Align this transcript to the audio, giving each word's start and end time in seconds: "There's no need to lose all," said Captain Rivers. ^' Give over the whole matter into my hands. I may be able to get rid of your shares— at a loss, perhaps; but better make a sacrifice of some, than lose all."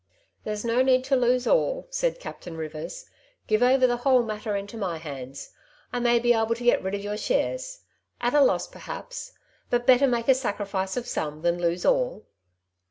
"There's 0.45 0.65
no 0.65 0.81
need 0.81 1.03
to 1.03 1.15
lose 1.15 1.45
all," 1.45 1.85
said 1.91 2.19
Captain 2.19 2.57
Rivers. 2.57 3.05
^' 3.05 3.09
Give 3.47 3.61
over 3.61 3.85
the 3.85 3.97
whole 3.97 4.23
matter 4.23 4.55
into 4.55 4.75
my 4.75 4.97
hands. 4.97 5.51
I 5.93 5.99
may 5.99 6.17
be 6.17 6.33
able 6.33 6.55
to 6.55 6.63
get 6.63 6.81
rid 6.81 6.95
of 6.95 7.03
your 7.03 7.17
shares— 7.17 7.81
at 8.19 8.33
a 8.33 8.41
loss, 8.41 8.65
perhaps; 8.67 9.33
but 9.69 9.85
better 9.85 10.07
make 10.07 10.27
a 10.27 10.33
sacrifice 10.33 10.97
of 10.97 11.05
some, 11.05 11.43
than 11.43 11.61
lose 11.61 11.85
all." 11.85 12.25